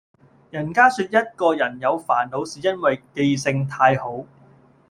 [0.49, 4.25] 人家說一個人有煩惱是因為記性太好